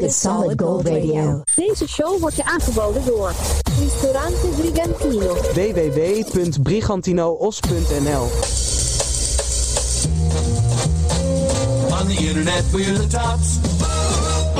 Dit 0.00 0.08
is 0.08 0.20
Solid 0.20 0.60
Gold 0.60 0.86
Radio. 0.86 1.42
Deze 1.54 1.88
show 1.88 2.20
wordt 2.20 2.36
je 2.36 2.44
aangeboden 2.44 3.04
door 3.06 3.32
Ristorante 3.80 4.46
Brigantino. 4.56 5.34
www.brigantinoos.nl 5.34 8.28
On 12.00 12.06
the 12.06 12.16
internet, 12.18 12.64
we're 12.72 12.92
the 12.92 13.06
tops. 13.06 13.58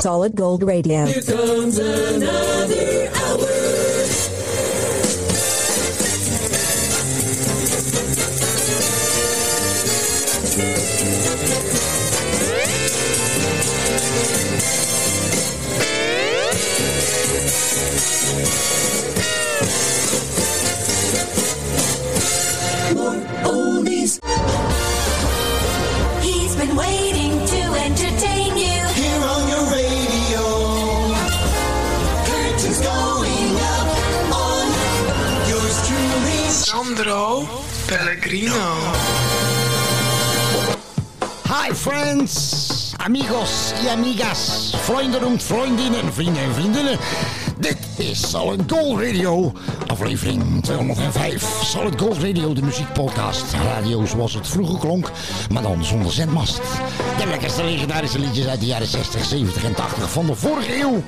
Solid 0.02 0.32
Gold 0.34 0.62
Radio. 0.62 1.04
Here 1.04 1.24
comes 1.24 1.78
another 1.78 3.10
hour. 3.12 3.59
Been 26.70 26.76
waiting 26.76 27.32
to 27.46 27.60
entertain 27.84 28.56
you. 28.56 28.80
Here 28.94 29.22
on 29.34 29.48
your 29.48 29.64
radio. 29.72 30.42
Curtains 32.26 32.80
going 32.80 33.56
up 33.76 33.88
on 34.34 34.66
yours 35.48 35.76
truly. 35.86 36.48
Sandro 36.50 37.46
Pellegrino. 37.86 38.68
Hi 41.46 41.74
friends, 41.74 42.94
amigos 42.98 43.74
y 43.84 43.88
amigas, 43.88 44.76
vrienden 44.82 45.22
en 45.22 45.40
vriendinnen, 45.40 46.12
vrienden 46.12 46.42
en 46.42 46.54
vriendinnen. 46.54 46.98
Dit 47.58 47.78
is 47.96 48.30
Solid 48.30 48.62
Gold 48.72 49.00
Radio, 49.00 49.52
aflevering 50.00 50.62
205. 50.62 51.60
Solid 51.64 52.00
Gold 52.00 52.18
Radio, 52.18 52.52
de 52.52 52.62
muziekpodcast. 52.62 53.44
Radio 53.52 54.06
zoals 54.06 54.34
het 54.34 54.48
vroeger 54.48 54.78
klonk, 54.78 55.10
maar 55.52 55.62
dan 55.62 55.84
zonder 55.84 56.12
zendmast. 56.12 56.60
De 57.18 57.26
lekkerste 57.26 57.64
legendarische 57.64 58.18
liedjes 58.18 58.46
uit 58.46 58.60
de 58.60 58.66
jaren 58.66 58.86
60, 58.86 59.24
70 59.24 59.64
en 59.64 59.74
80 59.74 60.10
van 60.10 60.26
de 60.26 60.34
vorige 60.34 60.80
eeuw. 60.80 61.02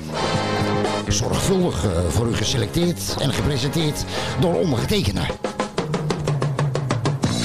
Zorgvuldig 1.09 1.85
eh, 1.85 1.91
voor 2.09 2.27
u 2.27 2.35
geselecteerd 2.35 3.17
en 3.19 3.33
gepresenteerd 3.33 4.05
door 4.41 4.55
ondergetekende. 4.55 5.23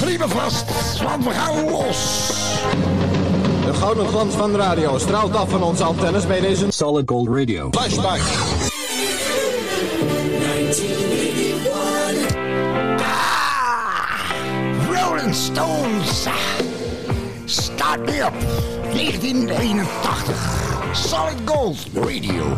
Riemen 0.04 0.28
vast, 0.28 0.64
want 1.02 1.24
we 1.24 1.30
gaan 1.30 1.70
los. 1.70 2.30
De 3.64 3.74
gouden 3.74 4.08
glans 4.08 4.34
van 4.34 4.52
de 4.52 4.58
radio 4.58 4.98
straalt 4.98 5.36
af 5.36 5.50
van 5.50 5.62
onze 5.62 5.84
antennes 5.84 6.26
bij 6.26 6.40
deze 6.40 6.66
Solid 6.68 7.10
Gold 7.10 7.28
Radio. 7.28 7.68
flashback. 7.70 8.20
1981. 10.38 11.27
Rolling 15.28 15.34
Stones. 15.34 16.26
Start 17.46 18.00
me 18.00 18.20
up. 18.20 18.32
1981. 18.94 20.94
Solid 20.94 21.44
Gold 21.44 21.86
Radio. 21.94 22.56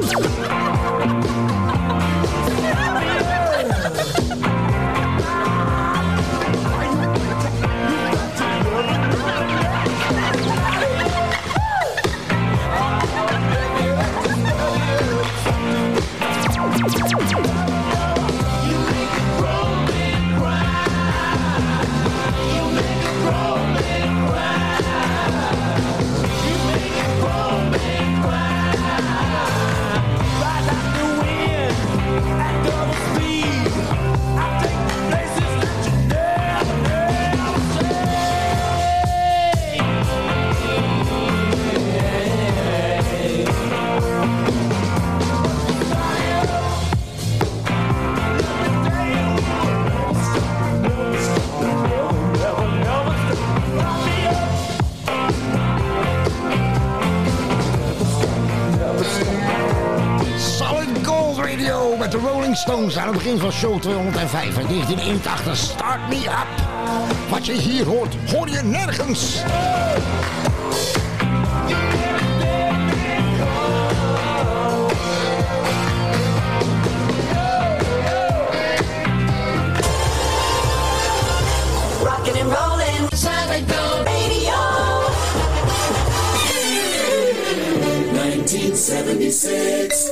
Solid 0.00 0.37
Stones 62.90 63.06
aan 63.06 63.14
het 63.14 63.22
begin 63.22 63.38
van 63.38 63.52
show 63.52 63.80
205 63.80 64.58
in 64.58 64.66
1981. 64.66 65.56
Start 65.56 66.08
me 66.08 66.16
up. 66.16 66.46
Wat 67.30 67.46
je 67.46 67.52
hier 67.52 67.84
hoort, 67.84 68.14
hoor 68.30 68.48
je 68.48 68.62
nergens. 68.62 69.42
rocking 82.02 82.36
and 82.36 82.52
rolling. 82.52 83.08
Solid 83.12 83.72
Gold 83.72 84.06
Radio. 84.06 84.56
1976. 88.12 90.07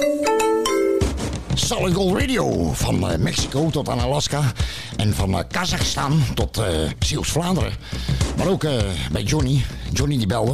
Solid 1.93 2.21
Radio. 2.21 2.73
Van 2.73 3.11
eh, 3.11 3.19
Mexico 3.19 3.71
tot 3.71 3.89
aan 3.89 4.01
Alaska. 4.01 4.53
En 4.97 5.15
van 5.15 5.39
eh, 5.39 5.45
Kazachstan 5.51 6.23
tot 6.35 6.59
uh, 6.59 6.65
Zeeuws-Vlaanderen. 6.99 7.73
Maar 8.37 8.49
ook 8.49 8.65
eh, 8.65 8.73
bij 9.13 9.23
Johnny. 9.23 9.65
Johnny 9.93 10.17
die 10.17 10.27
belde. 10.27 10.53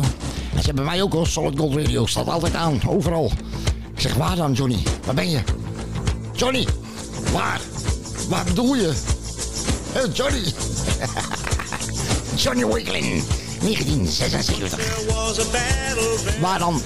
En 0.54 0.58
ze 0.60 0.66
hebben 0.66 0.84
mij 0.84 1.02
ook 1.02 1.14
al. 1.14 1.26
Solid 1.26 1.58
Gold 1.58 1.76
Radio 1.76 2.06
staat 2.06 2.28
altijd 2.28 2.54
aan. 2.54 2.80
Overal. 2.86 3.32
Ik 3.94 4.00
zeg, 4.00 4.14
waar 4.14 4.36
dan 4.36 4.52
Johnny? 4.52 4.82
Waar 5.04 5.14
ben 5.14 5.30
je? 5.30 5.40
Johnny! 6.32 6.66
Waar? 7.32 7.60
Waar 8.28 8.44
bedoel 8.44 8.74
je? 8.74 8.92
Hé, 9.92 10.00
Johnny! 10.12 10.42
Johnny 12.42 12.64
Wakelin. 12.64 13.22
1976. 13.62 14.76
Waar 16.40 16.58
dan? 16.58 16.82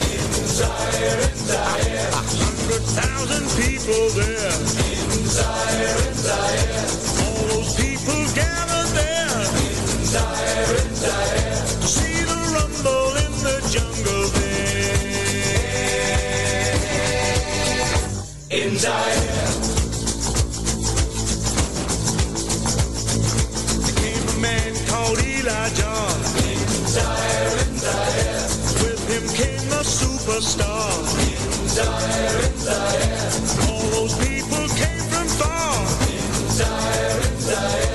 called 24.87 25.19
Elijah. 25.19 25.96
Zaire, 26.97 27.59
in 27.65 27.77
Zaire. 27.85 28.47
With 28.83 29.03
him 29.13 29.27
came 29.41 29.69
a 29.81 29.83
superstar. 29.85 30.93
In 31.29 31.69
Zaire, 31.69 32.41
in 32.49 32.57
Zaire. 32.67 33.69
All 33.69 33.87
those 33.97 34.15
people 34.27 34.65
came 34.83 35.03
from 35.13 35.29
far. 35.41 35.77
In 36.09 36.51
Zaire, 36.59 37.21
in 37.29 37.41
Zaire. 37.41 37.86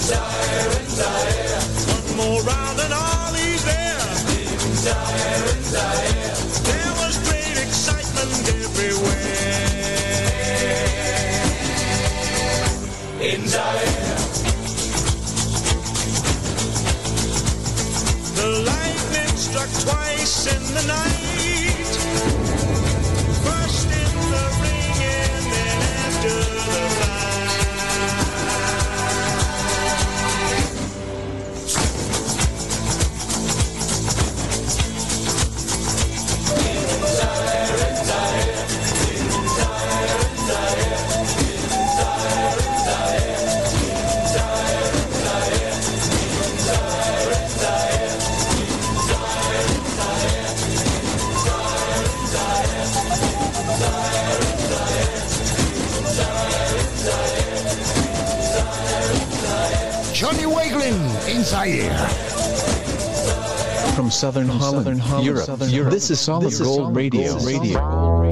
Zaire, 0.00 0.70
Zaire. 0.88 1.60
One 1.94 2.16
more 2.16 2.42
round 2.42 2.80
and 2.80 2.92
all 2.92 3.32
there. 3.32 4.00
Zaire, 4.84 5.48
Zaire. 5.72 6.34
There 6.68 6.92
was 7.00 7.14
great 7.28 7.56
excitement 7.66 8.48
everywhere. 8.48 9.60
In 13.20 13.46
Zaire. 13.46 14.18
The 18.36 18.48
lightning 18.70 19.36
struck 19.36 19.70
twice 19.84 20.46
in 20.46 20.62
the 20.74 20.82
night. 20.86 21.49
Johnny 60.20 60.44
Wakelin 60.44 61.28
in 61.34 61.42
Zaire. 61.42 61.96
From 63.94 64.10
Southern 64.10 64.48
Holland, 64.48 65.02
Europe, 65.24 65.48
Europe. 65.68 65.92
This 65.92 66.10
is 66.10 66.20
Solid 66.20 66.52
Gold 66.58 66.94
Radio. 66.94 67.38
Radio. 67.38 68.30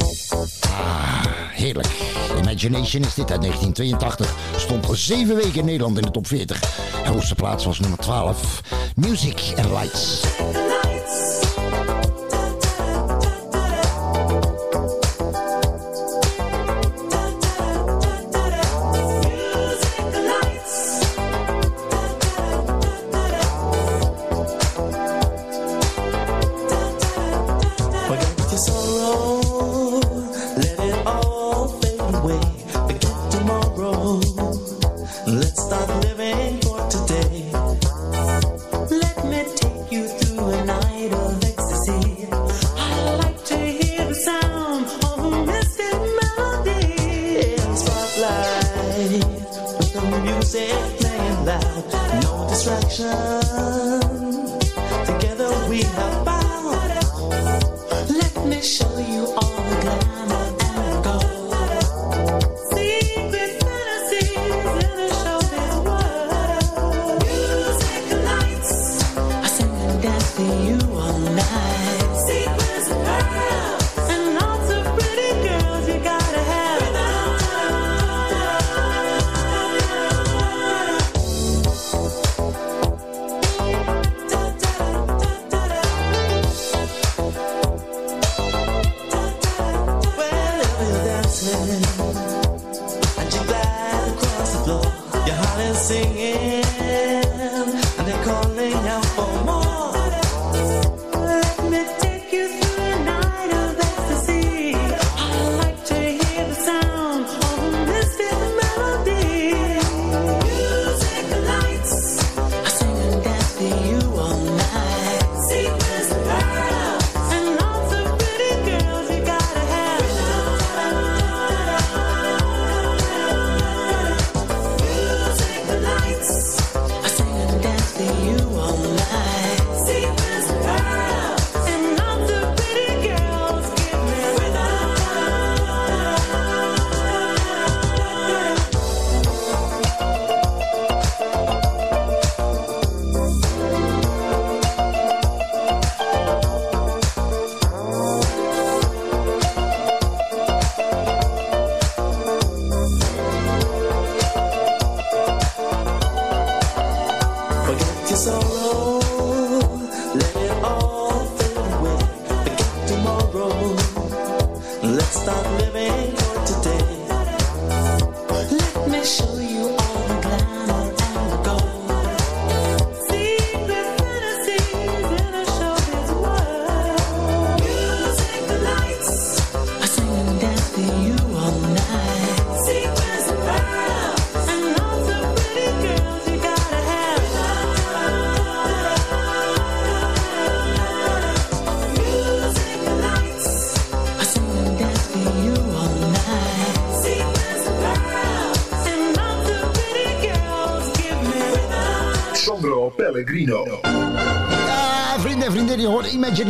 Heerlijk. 1.53 2.08
Imagination 2.49 3.03
is 3.03 3.15
dit 3.15 3.31
uit 3.31 3.41
1982. 3.41 4.35
Stond 4.57 4.99
zeven 4.99 5.35
weken 5.35 5.55
in 5.55 5.65
Nederland 5.65 5.97
in 5.97 6.03
de 6.03 6.11
top 6.11 6.27
40. 6.27 6.61
De 6.61 7.09
hoogste 7.09 7.35
plaats 7.35 7.65
was 7.65 7.81
nummer 7.81 7.99
12. 7.99 8.61
Music 8.95 9.53
and 9.57 9.71
Lights. 9.71 10.38
No 52.99 53.78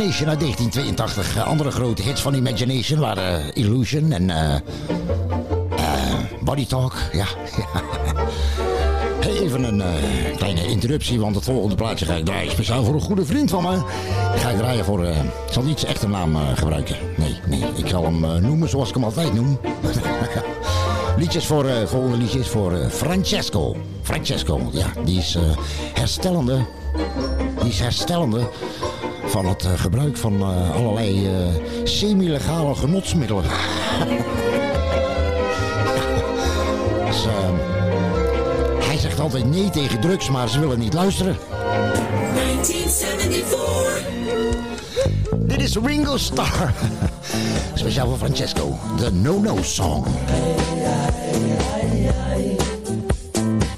Imagination 0.09 0.29
uit 0.29 0.39
1982. 0.39 1.35
Eh, 1.35 1.47
Andere 1.47 1.71
grote 1.71 2.01
hits 2.01 2.21
van 2.21 2.33
Imagination 2.33 2.99
waren 2.99 3.41
eh, 3.41 3.63
Illusion 3.63 4.11
en 4.11 4.29
eh 4.29 4.55
Body 6.41 6.65
Talk. 6.65 6.93
Ja, 7.13 7.25
Even 9.41 9.63
een 9.63 9.83
kleine 10.37 10.67
interruptie, 10.67 11.19
want 11.19 11.35
het 11.35 11.43
volgende 11.43 11.75
plaatje 11.75 12.05
ga 12.05 12.13
ik 12.13 12.25
draaien 12.25 12.51
speciaal 12.51 12.83
voor 12.83 12.93
een 12.93 13.01
goede 13.01 13.25
vriend 13.25 13.49
van 13.49 13.63
me. 13.63 13.81
Ga 14.35 14.49
ik 14.49 14.57
draaien 14.57 14.85
voor, 14.85 15.05
ik 15.05 15.51
zal 15.51 15.63
niet 15.63 15.79
zijn 15.79 15.91
echte 15.91 16.07
naam 16.07 16.35
gebruiken. 16.55 16.95
Nee, 17.17 17.39
nee, 17.47 17.63
ik 17.75 17.87
zal 17.87 18.03
hem 18.03 18.41
noemen 18.41 18.69
zoals 18.69 18.89
ik 18.89 18.95
hem 18.95 19.03
altijd 19.03 19.33
noem. 19.33 19.59
Liedjes 21.17 21.45
voor, 21.45 21.65
volgende 21.85 22.17
liedje 22.17 22.39
is 22.39 22.47
voor 22.47 22.73
Francesco. 22.89 23.75
Francesco, 24.01 24.69
ja, 24.71 24.87
die 25.05 25.17
is 25.17 25.37
herstellende. 25.93 26.65
Die 27.61 27.69
is 27.69 27.79
herstellende 27.79 28.49
van 29.29 29.45
het 29.45 29.65
eh, 29.65 29.71
gebruik 29.75 30.17
van 30.17 30.39
eh, 30.41 30.75
allerlei 30.75 31.27
eh, 31.27 31.33
semi-legale 31.83 32.75
genotsmiddelen. 32.75 33.43
dus, 37.07 37.25
eh, 37.25 37.49
hij 38.79 38.97
zegt 38.97 39.19
altijd 39.19 39.45
nee 39.49 39.69
tegen 39.69 39.99
drugs, 40.01 40.29
maar 40.29 40.49
ze 40.49 40.59
willen 40.59 40.79
niet 40.79 40.93
luisteren. 40.93 41.37
1974. 42.33 44.01
Dit 45.37 45.61
is 45.61 45.77
Ringo 45.83 46.17
Starr. 46.17 46.73
Speciaal 47.73 48.07
voor 48.07 48.17
Francesco, 48.17 48.77
de 48.97 49.11
No-No 49.11 49.57
Song. 49.61 50.05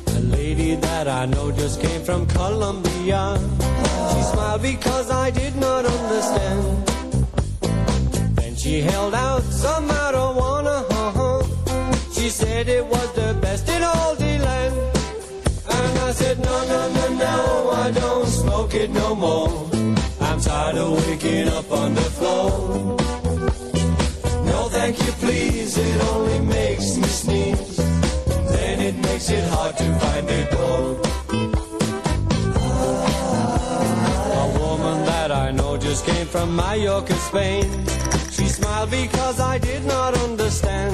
A 0.07 0.19
lady 0.29 0.77
that 0.79 1.07
I 1.07 1.25
know 1.31 1.57
just 1.57 1.79
came 1.79 2.03
from 2.03 2.25
Colombia. 2.33 3.37
She 4.11 4.21
smiled 4.31 4.61
because 4.61 5.09
I 5.09 5.31
did 5.31 5.55
not 5.55 5.85
understand. 5.85 6.87
Then 8.37 8.55
she 8.55 8.81
held 8.81 9.13
out 9.13 9.43
some 9.43 9.87
marijuana. 9.87 10.77
uh-huh. 10.89 11.43
She 12.13 12.29
said 12.29 12.67
it 12.67 12.85
was 12.85 13.11
the 13.13 13.37
best 13.41 13.67
in 13.69 13.81
all 13.83 14.15
the 14.15 14.37
land. 14.47 14.75
And 15.69 15.99
I 15.99 16.11
said, 16.11 16.37
no, 16.39 16.55
no, 16.67 16.81
no, 16.97 17.05
no, 17.25 17.71
I 17.85 17.91
don't 17.91 18.27
smoke 18.27 18.73
it 18.75 18.89
no 18.91 19.15
more. 19.15 19.49
I'm 20.19 20.39
tired 20.39 20.77
of 20.77 21.07
waking 21.07 21.47
up 21.49 21.71
on 21.71 21.95
the 21.95 22.07
floor. 22.17 22.97
No, 24.45 24.69
thank 24.69 24.99
you, 25.05 25.11
please, 25.23 25.77
it 25.77 26.01
only 26.11 26.39
makes 26.39 26.97
me 26.97 27.07
sneeze. 27.07 27.77
Then 28.53 28.81
it 28.81 28.95
makes 28.97 29.29
it 29.29 29.43
hard 29.49 29.77
to 29.77 29.99
find 29.99 30.29
a 30.29 30.51
door. 30.51 31.10
Just 35.91 36.05
came 36.05 36.25
from 36.25 36.55
Mallorca, 36.55 37.13
Spain. 37.15 37.65
She 38.31 38.47
smiled 38.47 38.91
because 38.91 39.41
I 39.41 39.57
did 39.57 39.83
not 39.83 40.13
understand. 40.19 40.93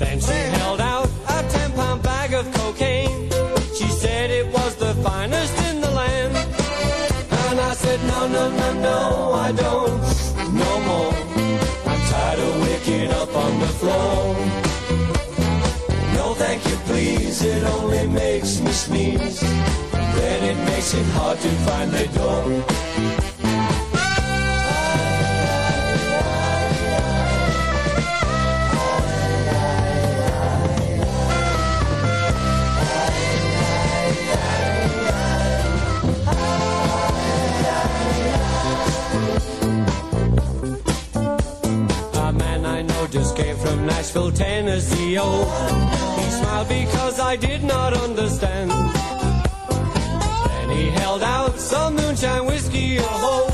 Then 0.00 0.18
she 0.18 0.38
held 0.58 0.80
out 0.80 1.10
a 1.28 1.46
10 1.46 1.72
pound 1.72 2.02
bag 2.02 2.32
of 2.32 2.50
cocaine. 2.54 3.28
She 3.76 3.88
said 4.02 4.30
it 4.30 4.46
was 4.46 4.76
the 4.76 4.94
finest 5.06 5.54
in 5.68 5.82
the 5.82 5.90
land. 5.90 6.34
And 7.48 7.60
I 7.60 7.74
said, 7.74 8.00
no, 8.12 8.20
no, 8.28 8.44
no, 8.60 8.68
no, 8.88 9.32
I 9.46 9.52
don't, 9.52 10.00
no 10.64 10.72
more. 10.88 11.12
I'm 11.90 12.02
tired 12.12 12.40
of 12.46 12.52
waking 12.62 13.10
up 13.10 13.32
on 13.44 13.60
the 13.60 13.72
floor. 13.80 14.34
No, 16.16 16.32
thank 16.32 16.64
you, 16.66 16.76
please, 16.88 17.42
it 17.42 17.62
only 17.76 18.06
makes 18.06 18.60
me 18.60 18.72
sneeze. 18.72 19.97
Then 20.16 20.44
it 20.44 20.64
makes 20.66 20.94
it 20.94 21.04
hard 21.06 21.38
to 21.38 21.48
find 21.66 21.90
the 21.90 22.06
door. 22.18 22.42
A 42.14 42.32
man 42.32 42.66
I 42.66 42.82
know 42.82 43.06
just 43.06 43.36
came 43.36 43.56
from 43.56 43.86
Nashville, 43.86 44.32
Tennessee. 44.32 45.16
Oh, 45.20 45.44
he 46.18 46.30
smiled 46.30 46.68
because 46.68 47.20
I 47.20 47.36
did 47.36 47.62
not 47.64 47.94
understand. 47.94 48.97
Held 51.08 51.22
out 51.22 51.58
some 51.58 51.96
moonshine 51.96 52.44
whiskey. 52.44 52.98
Oh, 53.00 53.48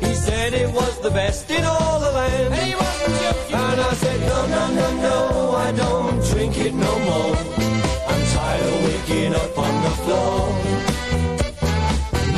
he 0.00 0.14
said 0.14 0.54
it 0.54 0.70
was 0.72 0.98
the 1.00 1.10
best 1.10 1.50
in 1.50 1.62
all 1.62 2.00
the 2.00 2.10
land. 2.10 2.54
And 2.54 3.80
I 3.90 3.92
said, 3.92 4.18
no, 4.20 4.46
no, 4.46 4.62
no, 4.80 4.88
no, 5.08 5.56
I 5.66 5.70
don't 5.72 6.18
drink 6.30 6.56
it 6.56 6.72
no 6.72 6.92
more. 7.08 7.36
I'm 8.10 8.22
tired 8.32 8.66
of 8.72 8.84
waking 8.86 9.34
up 9.34 9.58
on 9.58 9.74
the 9.86 9.94
floor. 10.02 10.38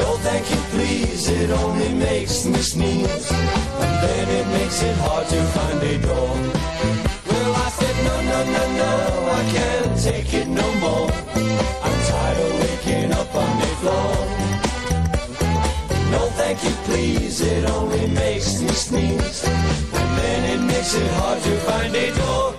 No, 0.00 0.08
thank 0.26 0.50
you, 0.50 0.60
please, 0.74 1.28
it 1.28 1.50
only 1.50 1.94
makes 1.94 2.44
me 2.44 2.58
sneeze. 2.58 3.30
And 3.30 3.94
then 4.02 4.28
it 4.40 4.46
makes 4.58 4.82
it 4.82 4.96
hard 4.96 5.28
to 5.28 5.40
find 5.54 5.80
a 5.80 5.96
door. 5.98 6.34
Well, 7.28 7.52
I 7.54 7.68
said, 7.78 7.96
no, 8.08 8.16
no, 8.30 8.38
no, 8.56 8.64
no, 8.82 8.92
I 9.30 9.42
can't 9.54 9.96
take 10.02 10.34
it 10.34 10.48
no 10.48 10.74
more. 10.84 11.08
It 17.02 17.64
only 17.70 18.06
makes 18.08 18.60
me 18.60 18.68
sneeze. 18.68 19.44
And 19.44 20.18
then 20.18 20.44
it 20.52 20.60
makes 20.64 20.94
it 20.94 21.10
hard 21.12 21.42
to 21.42 21.56
find 21.58 21.94
a 21.94 22.10
door. 22.14 22.54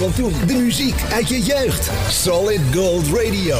van 0.00 0.12
toen. 0.12 0.32
De 0.46 0.54
muziek 0.54 1.02
uit 1.12 1.28
je 1.28 1.42
jeugd. 1.42 1.90
Solid 2.08 2.60
Gold 2.74 3.06
Radio. 3.06 3.58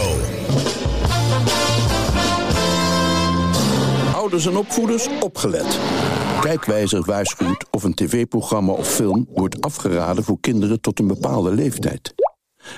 Ouders 4.14 4.46
en 4.46 4.57
opvoeders, 4.57 5.09
opgelet. 5.20 5.79
Kijkwijzer 6.40 7.03
waarschuwt 7.05 7.64
of 7.70 7.83
een 7.83 7.94
tv-programma 7.94 8.72
of 8.72 8.88
film 8.88 9.26
wordt 9.35 9.61
afgeraden 9.61 10.24
voor 10.24 10.40
kinderen 10.40 10.81
tot 10.81 10.98
een 10.98 11.07
bepaalde 11.07 11.50
leeftijd. 11.50 12.14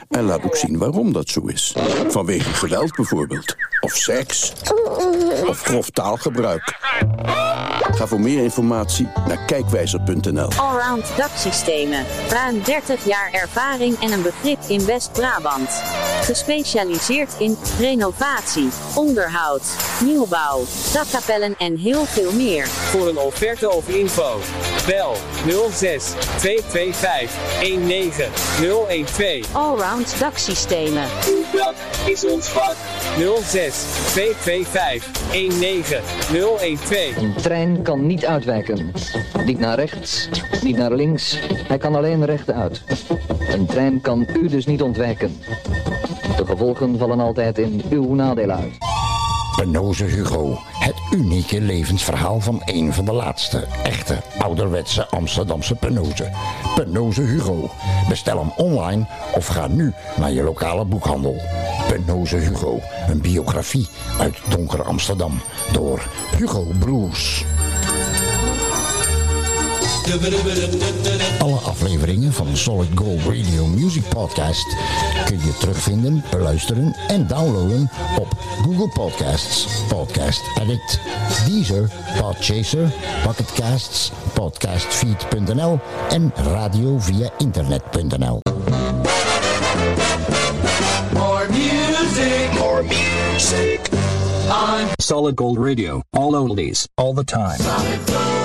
En 0.09 0.25
laat 0.25 0.45
ook 0.45 0.57
zien 0.57 0.79
waarom 0.79 1.13
dat 1.13 1.29
zo 1.29 1.41
is. 1.47 1.75
Vanwege 2.09 2.55
geweld 2.55 2.97
bijvoorbeeld. 2.97 3.55
Of 3.81 3.97
seks. 3.97 4.53
Of 5.47 5.63
grof 5.63 5.91
taalgebruik. 5.91 6.82
Ga 7.91 8.07
voor 8.07 8.21
meer 8.21 8.43
informatie 8.43 9.09
naar 9.27 9.39
kijkwijzer.nl. 9.47 10.49
Allround 10.57 11.17
daksystemen. 11.17 12.05
Ruim 12.29 12.63
30 12.63 13.05
jaar 13.05 13.31
ervaring 13.33 14.01
en 14.01 14.13
een 14.13 14.23
begrip 14.23 14.59
in 14.67 14.87
West-Brabant. 14.87 15.71
Gespecialiseerd 16.23 17.35
in 17.39 17.57
renovatie, 17.79 18.69
onderhoud, 18.95 19.63
nieuwbouw, 20.05 20.65
dakkapellen 20.93 21.55
en 21.59 21.77
heel 21.77 22.05
veel 22.05 22.33
meer. 22.33 22.67
Voor 22.67 23.09
een 23.09 23.19
offerte 23.19 23.71
of 23.71 23.89
info. 23.89 24.39
Bel 24.87 25.17
06 25.71 26.13
225 26.37 27.31
19012. 27.61 29.55
Allround 29.55 30.19
daksystemen. 30.19 31.09
Dat 31.53 31.75
is 32.07 32.25
ons 32.25 32.49
vak. 32.49 32.77
06 33.19 33.85
225 34.13 35.11
19012. 35.33 37.17
Een 37.17 37.35
trein 37.35 37.83
kan 37.83 38.07
niet 38.07 38.27
uitwijken. 38.27 38.93
Niet 39.45 39.59
naar 39.59 39.77
rechts, 39.77 40.29
niet 40.63 40.77
naar 40.77 40.93
links. 40.93 41.39
Hij 41.69 41.79
kan 41.79 41.95
alleen 41.95 42.25
rechtuit. 42.25 42.83
Een 43.53 43.67
trein 43.67 44.01
kan 44.01 44.27
u 44.43 44.49
dus 44.49 44.67
niet 44.67 44.83
ontwijken. 44.83 45.41
De 46.37 46.47
gevolgen 46.47 46.99
vallen 46.99 47.21
altijd 47.21 47.59
in 47.59 47.83
uw 47.91 48.15
nadeel 48.15 48.51
uit. 48.51 48.79
Penoze 49.57 50.05
Hugo. 50.05 50.72
Het 50.83 51.03
unieke 51.11 51.61
levensverhaal 51.61 52.41
van 52.41 52.63
een 52.65 52.93
van 52.93 53.05
de 53.05 53.13
laatste 53.13 53.67
echte 53.83 54.23
ouderwetse 54.39 55.09
Amsterdamse 55.09 55.75
Penoze. 55.75 56.31
Penoze 56.75 57.21
Hugo. 57.23 57.71
Bestel 58.09 58.39
hem 58.39 58.53
online 58.57 59.07
of 59.35 59.47
ga 59.47 59.67
nu 59.67 59.93
naar 60.17 60.33
je 60.33 60.43
lokale 60.43 60.85
boekhandel. 60.85 61.37
Penoze 61.89 62.37
Hugo. 62.37 62.81
Een 63.09 63.21
biografie 63.21 63.89
uit 64.19 64.37
donker 64.49 64.83
Amsterdam 64.83 65.41
door 65.73 66.03
Hugo 66.37 66.67
Broers. 66.79 67.45
Alle 71.39 71.57
afleveringen 71.57 72.33
van 72.33 72.57
Solid 72.57 72.89
Gold 72.95 73.21
Radio 73.21 73.67
Music 73.67 74.03
Podcast 74.09 74.77
kun 75.25 75.39
je 75.39 75.57
terugvinden, 75.59 76.25
beluisteren 76.31 76.97
en 77.09 77.27
downloaden 77.27 77.91
op 78.19 78.27
Google 78.63 78.89
Podcasts, 78.89 79.67
Podcast 79.89 80.43
Addict, 80.61 81.01
Deezer, 81.47 81.91
Podchaser, 82.21 82.93
Pocketcasts, 83.25 84.13
Podcastfeed.nl 84.35 85.79
en 86.11 86.33
radio 86.53 86.99
via 86.99 87.31
internet.nl. 87.39 88.41
More 91.13 91.47
music. 91.49 92.59
More 92.59 92.83
music. 92.83 93.81
On 94.49 94.89
Solid 95.03 95.39
Gold 95.39 95.59
Radio. 95.59 96.01
All 96.11 96.35
oldies. 96.35 96.87
All 96.95 97.15
the 97.15 97.25
time. 97.25 98.42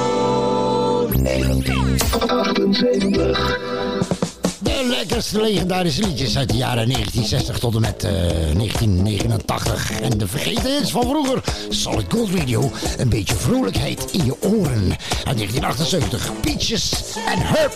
1978. 1.23 3.59
De 4.59 4.87
lekkerste 4.89 5.41
legendarische 5.41 6.01
liedjes 6.01 6.37
uit 6.37 6.49
de 6.49 6.57
jaren 6.57 6.89
1960 6.89 7.59
tot 7.59 7.75
en 7.75 7.81
met 7.81 8.03
eh, 8.03 8.11
1989. 8.11 10.01
En 10.01 10.17
de 10.17 10.27
vergeten 10.27 10.77
hits 10.77 10.91
van 10.91 11.01
vroeger. 11.01 11.43
Solid 11.69 12.05
Gold 12.09 12.29
Radio. 12.29 12.71
Een 12.97 13.09
beetje 13.09 13.35
vrolijkheid 13.35 14.11
in 14.11 14.25
je 14.25 14.41
oren. 14.41 14.89
Uit 15.23 15.37
1978. 15.37 16.31
Peaches 16.41 16.91
en 17.25 17.39
Herb. 17.39 17.73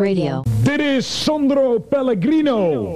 Radio. 0.00 0.42
Dit 0.62 0.80
is 0.80 1.22
Sandro 1.24 1.78
Pellegrino. 1.88 2.88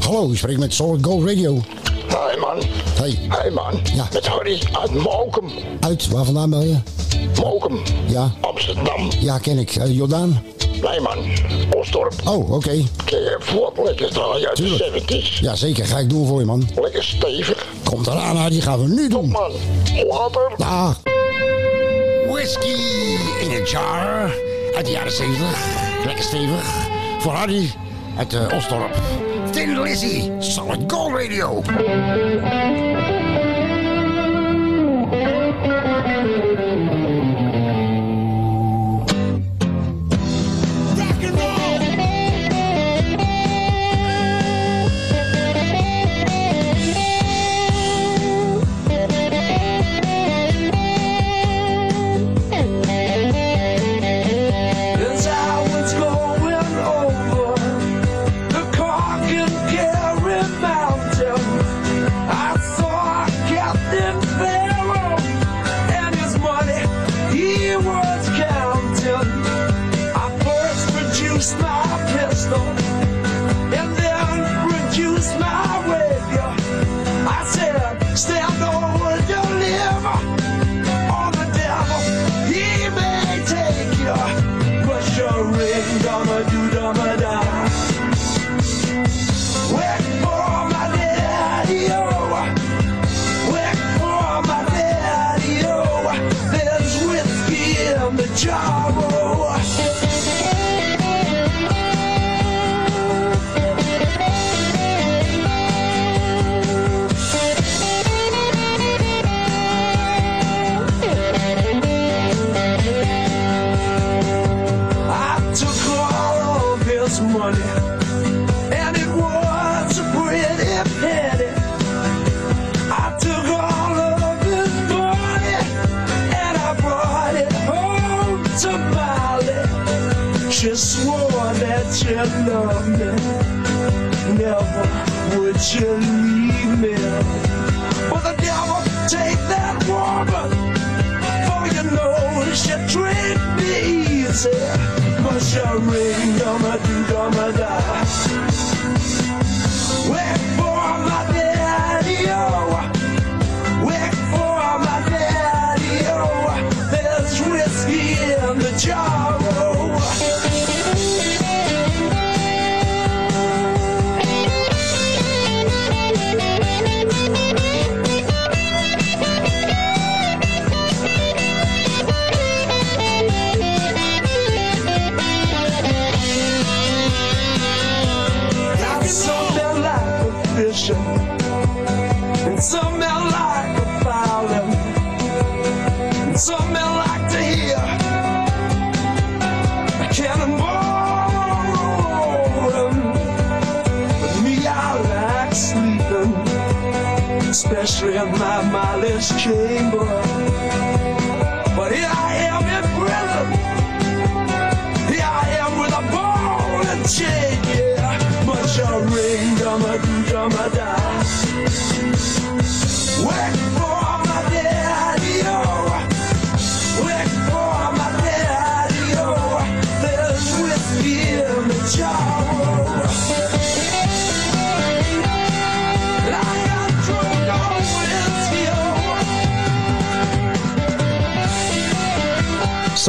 Hallo, 0.00 0.30
ik 0.30 0.36
spreek 0.38 0.58
met 0.58 0.74
Solid 0.74 1.04
Gold 1.04 1.28
Radio. 1.28 1.58
Hey 2.06 2.36
man. 2.40 2.58
Hey. 3.00 3.18
Hey 3.28 3.50
man. 3.50 3.72
Ja. 3.94 4.08
Met 4.12 4.26
Harry 4.26 4.62
uit 4.80 4.94
Mokum. 4.94 5.50
Uit, 5.80 6.08
waar 6.08 6.24
vandaan 6.24 6.50
bel 6.50 6.62
je? 6.62 6.76
Mokum. 7.42 7.78
Ja. 8.06 8.30
Amsterdam. 8.40 9.08
Ja, 9.20 9.38
ken 9.38 9.58
ik. 9.58 9.76
Uh, 9.76 9.96
Jordaan? 9.96 10.42
Nee 10.82 11.00
man, 11.00 11.18
Osdorp. 11.76 12.12
Oh, 12.24 12.50
oké. 12.52 12.84
Ken 13.04 13.18
je 13.20 13.36
Fort 13.40 13.78
lekker 13.84 14.10
draaien 14.12 14.48
uit 14.48 14.56
Tuurlijk. 14.56 15.08
de 15.08 15.22
70s? 15.22 15.40
Ja, 15.40 15.54
zeker. 15.54 15.86
Ga 15.86 15.98
ik 15.98 16.10
doen 16.10 16.26
voor 16.26 16.40
je, 16.40 16.46
man. 16.46 16.68
Lekker 16.80 17.04
stevig. 17.04 17.66
Komt 17.84 18.06
eraan, 18.06 18.36
Harry. 18.36 18.50
Die 18.50 18.62
gaan 18.62 18.80
we 18.82 18.88
nu 18.94 19.08
doen. 19.08 19.28
man. 19.28 19.50
Later. 20.08 20.52
Dag. 20.56 21.00
Whisky 22.30 22.74
in 23.40 23.50
een 23.50 23.64
jar. 23.64 24.34
Uit 24.76 24.86
de 24.86 24.92
jaren 24.92 25.12
70. 25.12 25.79
Stevig. 26.22 26.88
Voor 27.18 27.32
Harry 27.32 27.70
uit 28.16 28.34
uh, 28.34 28.40
Osdorp. 28.56 28.96
Tin 29.50 29.80
Lizzy. 29.80 30.30
Solid 30.38 30.92
Gold 30.92 31.12
Radio. 31.12 31.62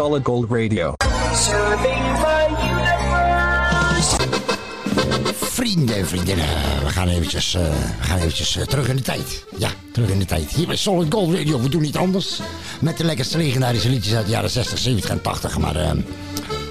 Solid 0.01 0.25
Gold 0.25 0.49
Radio. 0.49 0.93
Serving 1.33 2.01
my 2.21 2.45
universe. 2.69 4.15
Vrienden 5.33 5.95
en 5.95 6.07
vriendinnen, 6.07 6.45
we 6.83 6.89
gaan 6.89 7.07
eventjes, 7.07 7.53
eh, 7.53 7.61
we 7.99 8.03
gaan 8.03 8.17
eventjes 8.17 8.57
eh, 8.57 8.63
terug 8.63 8.87
in 8.87 8.95
de 8.95 9.01
tijd. 9.01 9.45
Ja, 9.57 9.69
terug 9.93 10.09
in 10.09 10.19
de 10.19 10.25
tijd. 10.25 10.51
Hier 10.51 10.67
bij 10.67 10.75
Solid 10.75 11.13
Gold 11.13 11.35
Radio, 11.35 11.61
we 11.61 11.69
doen 11.69 11.81
niet 11.81 11.97
anders. 11.97 12.39
Met 12.79 12.97
de 12.97 13.03
lekkerste 13.03 13.37
legendarische 13.37 13.89
liedjes 13.89 14.13
uit 14.13 14.25
de 14.25 14.31
jaren 14.31 14.49
60, 14.49 14.77
70 14.77 15.09
en 15.09 15.21
80. 15.21 15.57
Maar 15.57 15.75
eh, 15.75 15.91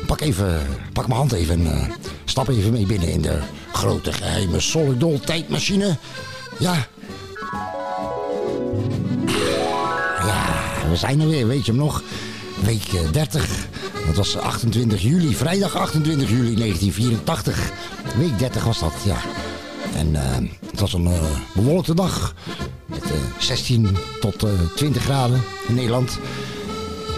pak, 0.07 0.21
even, 0.21 0.67
pak 0.93 1.07
mijn 1.07 1.19
hand 1.19 1.33
even 1.33 1.67
en 1.67 1.73
eh, 1.73 1.95
stap 2.25 2.49
even 2.49 2.73
mee 2.73 2.87
binnen 2.87 3.09
in 3.09 3.23
de 3.23 3.39
grote 3.73 4.13
geheime 4.13 4.61
Solid 4.61 5.03
Gold 5.03 5.27
tijdmachine. 5.27 5.97
Ja. 6.59 6.87
Ja, 10.27 10.45
we 10.91 10.97
zijn 10.97 11.21
er 11.21 11.29
weer, 11.29 11.47
weet 11.47 11.67
je 11.67 11.73
hem 11.73 11.81
nog? 11.81 12.03
Week 12.65 12.93
eh, 12.93 13.11
30. 13.13 13.67
Dat 14.07 14.15
was 14.17 14.37
28 14.37 15.03
juli, 15.03 15.35
vrijdag 15.35 15.77
28 15.77 16.29
juli 16.29 16.55
1984. 16.55 17.71
Week 18.17 18.39
30 18.39 18.65
was 18.65 18.79
dat, 18.79 18.93
ja. 19.05 19.17
En 19.97 20.17
eh, 20.17 20.37
het 20.71 20.81
was 20.81 20.93
een 20.93 21.07
eh, 21.07 21.23
bewolkte 21.55 21.95
dag. 21.95 22.35
Met 22.87 23.03
eh, 23.03 23.11
16 23.39 23.97
tot 24.21 24.43
eh, 24.43 24.51
20 24.77 25.03
graden 25.03 25.43
in 25.69 25.75
Nederland. 25.75 26.19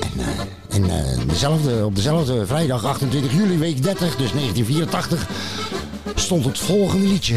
En, 0.00 0.11
eh, 0.20 0.26
en 0.76 0.90
eh, 0.90 1.18
dezelfde, 1.26 1.85
op 1.85 1.96
dezelfde 1.96 2.46
vrijdag 2.46 2.85
28 2.85 3.33
juli, 3.33 3.59
week 3.59 3.83
30, 3.83 4.16
dus 4.16 4.33
1984, 4.33 5.26
stond 6.14 6.44
het 6.44 6.59
volgende 6.59 7.07
liedje 7.07 7.37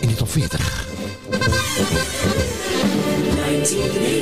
in 0.00 0.08
de 0.08 0.14
top 0.14 0.30
40. 0.30 0.86
1984. 1.30 4.13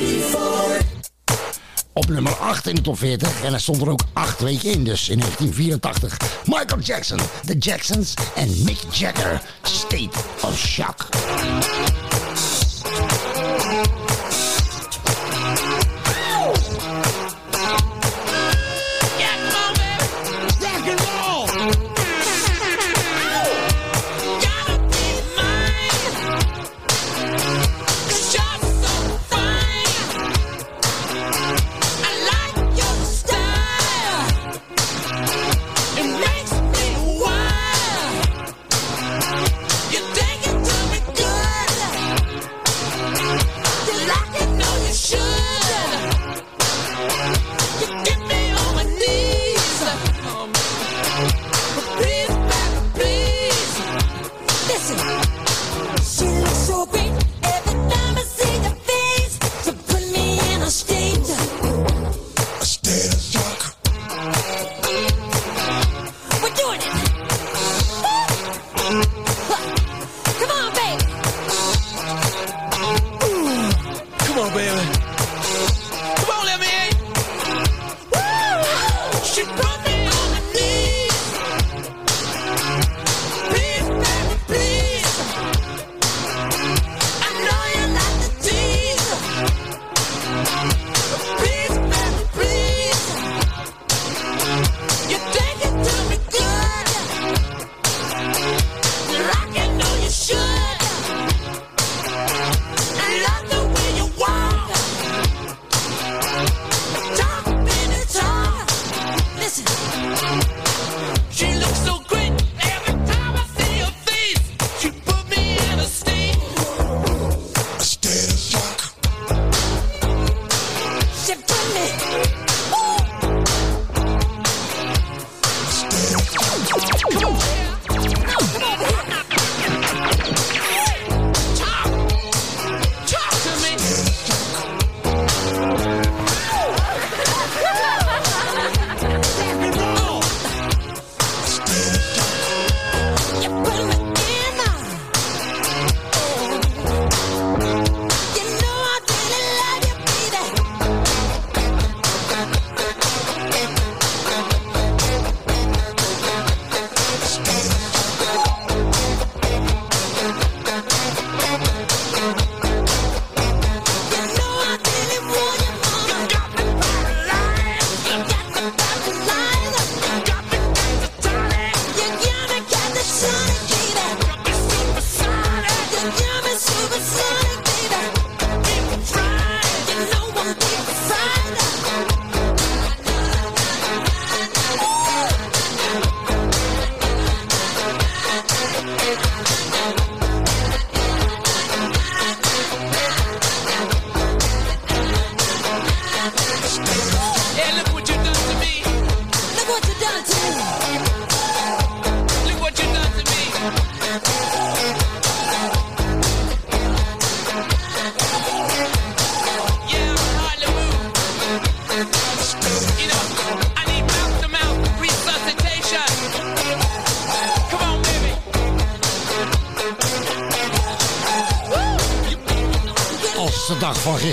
8 2.42 2.66
in 2.66 2.74
de 2.74 2.80
top 2.80 2.98
40. 2.98 3.42
En 3.42 3.50
hij 3.50 3.60
stond 3.60 3.80
er 3.80 3.90
ook 3.90 4.02
8 4.12 4.40
weken 4.40 4.70
in, 4.70 4.84
dus 4.84 5.08
in 5.08 5.18
1984. 5.18 6.16
Michael 6.44 6.80
Jackson, 6.80 7.18
The 7.46 7.58
Jacksons 7.58 8.14
en 8.34 8.48
Mick 8.64 8.78
Jagger. 8.90 9.42
State 9.62 10.18
of 10.40 10.58
Shock. 10.58 11.08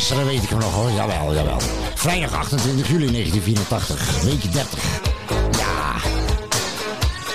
Dat 0.10 0.24
weet 0.24 0.44
ik 0.44 0.50
hem 0.50 0.60
nog 0.60 0.74
hoor. 0.74 0.92
Jawel, 0.92 1.34
jawel. 1.34 1.58
Vrijdag 1.96 2.34
28 2.34 2.88
juli 2.88 3.12
1984, 3.12 4.22
week 4.22 4.52
30. 4.52 4.80
Ja. 5.58 5.96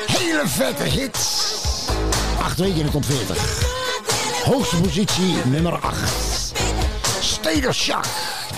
Hele 0.07 0.43
vette 0.47 0.83
hits. 0.83 1.53
Acht 2.43 2.59
weken 2.59 2.77
in 2.77 2.85
de 2.85 2.91
top 2.91 3.05
40. 3.05 3.37
Hoogste 4.45 4.77
positie, 4.77 5.35
nummer 5.45 5.79
8. 5.79 5.97
Steder 7.21 7.75
Shock, 7.75 8.05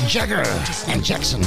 Jagger 0.06 0.46
en 0.86 1.00
Jackson. 1.00 1.42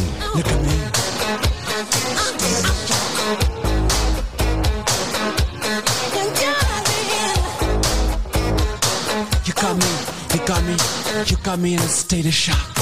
got 11.50 11.58
me 11.58 11.74
in 11.74 11.80
a 11.80 11.88
state 11.88 12.28
of 12.28 12.34
shock. 12.34 12.78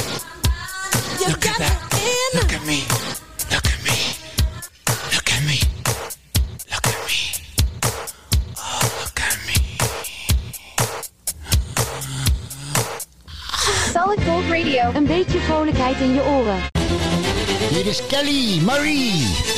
Look 1.26 1.46
at 1.46 1.58
that. 1.58 1.78
Look 2.34 2.52
at 2.52 2.66
me. 2.66 2.84
Look 3.50 3.66
at 3.66 3.80
me. 3.88 3.96
Look 5.14 5.32
at 5.32 5.42
me. 5.48 5.58
Look 6.74 6.88
at 6.92 7.00
me. 7.08 7.18
Oh, 8.58 8.84
look 9.02 9.20
at 9.22 9.38
me. 9.48 9.78
Solid 13.94 14.20
Gold 14.26 14.50
Radio. 14.50 14.92
Een 14.94 15.06
beetje 15.06 15.40
vrolijkheid 15.40 16.00
in 16.00 16.14
je 16.14 16.24
oren. 16.24 16.62
Hier 17.70 17.86
is 17.86 18.06
Kelly 18.08 18.62
Marie. 18.62 19.57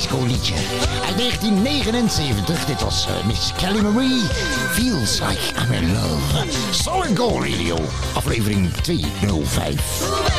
disco 0.00 0.24
liedje. 0.26 0.54
Uit 1.06 1.16
1979, 1.16 2.64
dit 2.64 2.82
was 2.82 3.06
eh, 3.06 3.26
Miss 3.26 3.52
Kelly 3.56 3.80
Marie. 3.80 4.22
Feels 4.72 5.20
like 5.20 5.52
I'm 5.58 5.72
in 5.72 5.92
love. 5.92 6.46
Solid 6.70 7.18
Gold 7.18 7.42
Radio, 7.42 7.76
aflevering 8.14 8.72
205. 8.72 10.29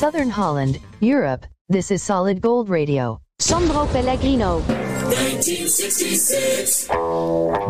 southern 0.00 0.30
Holland, 0.30 0.80
Europe, 1.00 1.46
this 1.68 1.90
is 1.90 2.02
Solid 2.02 2.40
Gold 2.40 2.70
Radio. 2.70 3.20
Sandro 3.38 3.84
Pellegrino. 3.84 4.60
1966. 4.60 6.86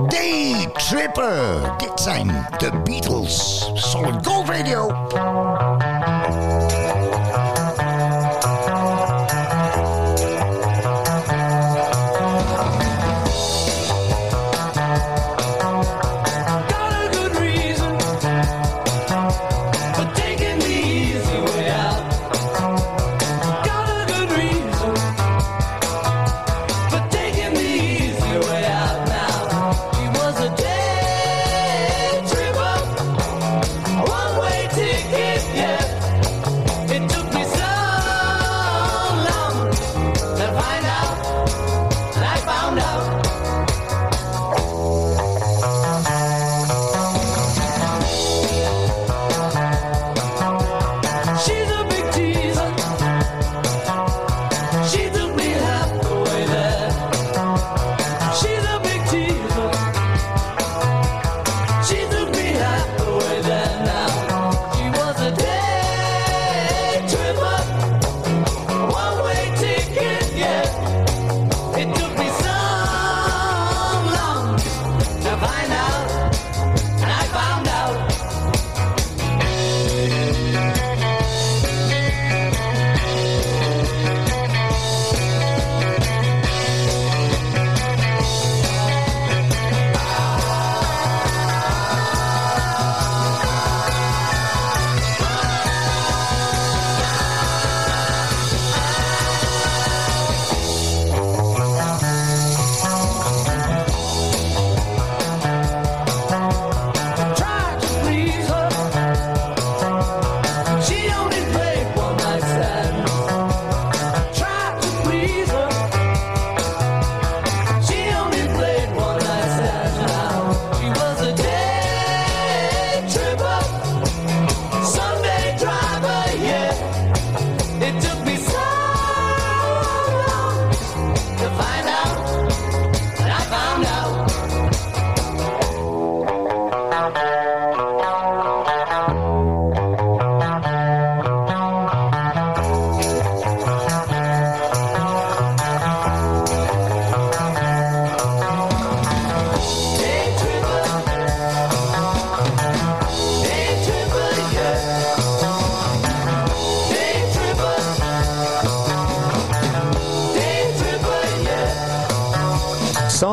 Day 0.09 0.69
Tripper. 0.79 1.75
Dit 1.79 2.01
zijn 2.01 2.27
de 2.59 2.71
Beatles. 2.85 3.71
Solid 3.75 4.27
Gold 4.27 4.49
Radio. 4.49 4.87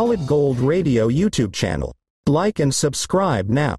Solid 0.08 0.26
Gold 0.26 0.60
Radio 0.60 1.10
YouTube 1.10 1.51
channel. 1.51 1.91
Like 2.28 2.62
and 2.62 2.74
subscribe 2.74 3.49
now. 3.49 3.76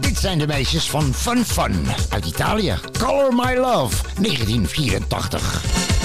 Dit 0.00 0.18
zijn 0.18 0.38
de 0.38 0.46
meisjes 0.46 0.90
van 0.90 1.02
Fun 1.02 1.44
Fun 1.44 1.74
uit 2.10 2.26
Italië. 2.26 2.74
Color 2.98 3.34
My 3.34 3.54
Love, 3.54 4.02
1984. 4.22 5.95